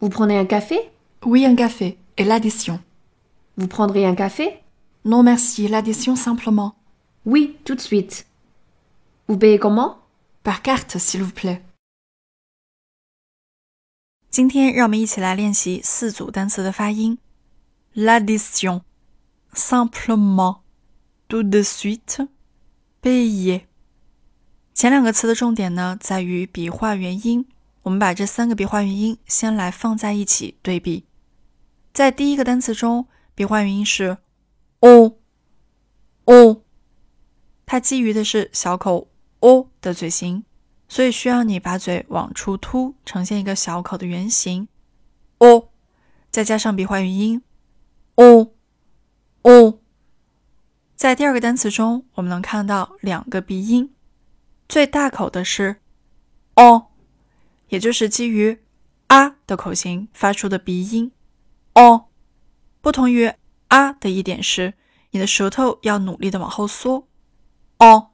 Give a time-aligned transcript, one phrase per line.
[0.00, 0.90] Vous prenez un café
[1.24, 1.98] Oui, un café.
[2.16, 2.80] Et l'addition
[3.56, 4.62] Vous prendrez un café
[5.04, 5.68] Non, merci.
[5.68, 6.74] L'addition simplement.
[7.24, 8.26] Oui, tout de suite.
[9.28, 9.98] Vous payez comment
[10.42, 11.62] Par carte, s'il vous plaît.
[14.30, 17.18] 今天让我们一起来练习四组单词的发音。
[17.94, 18.82] L'addition,
[19.54, 20.58] simplement,
[21.26, 22.28] tout de suite,
[23.02, 23.62] payer。
[24.74, 27.46] 前两个词的重点呢，在于笔画元音。
[27.83, 31.05] 我们把这三个笔画元音先来放在一起对比。
[31.93, 34.17] 在第一个单词中，笔画元音是
[34.79, 36.63] o，o，
[37.65, 40.43] 它基于的是小口 o 的嘴型。
[40.87, 44.67] 所以需要你把嘴往出凸，呈现一个小口的圆形。
[45.37, 45.71] o，
[46.29, 47.41] 再加上笔画元音
[48.15, 49.79] o，o。
[50.97, 53.95] 在第二个单词中，我们能看到两个鼻音，
[54.67, 55.77] 最大口的是
[56.55, 56.90] o，
[57.71, 58.61] 也就是基于
[59.07, 61.11] 啊的口型发出的鼻音
[61.73, 62.05] 哦。
[62.79, 63.33] 不同于
[63.67, 64.75] 啊的一点是，
[65.09, 67.07] 你的舌头要努力的往后缩
[67.79, 68.11] 哦。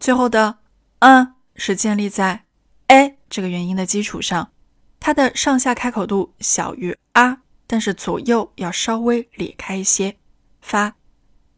[0.00, 0.58] 最后的
[1.00, 1.34] 嗯。
[1.54, 2.46] 是建立在
[2.86, 4.52] a 这个元音的基础上，
[4.98, 10.16] 它的上下开口度小于啊，但是左右要稍微裂开一些，
[10.62, 10.96] 发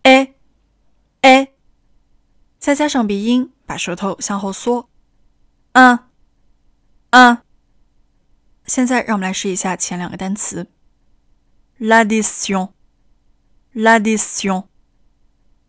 [0.02, 0.34] a
[1.20, 1.54] a，
[2.58, 4.90] 再加上鼻音，把舌头向后缩，
[5.74, 5.96] 嗯
[7.14, 7.38] 嗯。
[8.66, 10.66] 现在让我们来试一下前两个单词
[11.78, 14.64] ，l'addition，l'addition。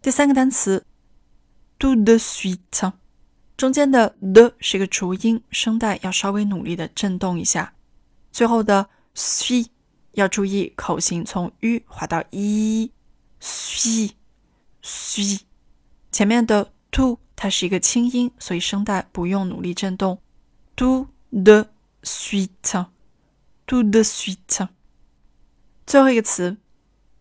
[0.00, 0.86] 第三个单词
[1.78, 2.92] ，tout de suite。
[3.60, 7.74] 中间的 de 是一个浊音，声带要稍微努力的震动一下。
[8.32, 9.66] 最后的 si
[10.12, 12.90] 要注意口型从 u 滑到 i。
[13.38, 14.14] s
[14.80, 15.40] s
[16.10, 20.22] 前面的 to 它是一个轻音，所以声带不用努力震动。
[20.74, 21.68] to the
[22.02, 24.68] suite，to the suite。
[25.86, 26.56] 最后一个词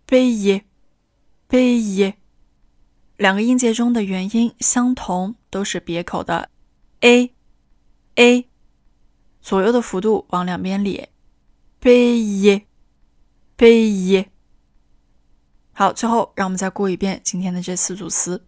[0.05, 0.61] p a y e
[1.49, 2.13] p a y e
[3.19, 6.49] 两个音节中的元音相同，都是别口的
[7.01, 7.33] a
[8.15, 8.47] a，
[9.41, 11.11] 左右的幅度往两边咧。
[11.81, 12.63] payer
[13.57, 14.27] payer。
[15.73, 18.45] 好，最后让我们再过一遍今天的这四组词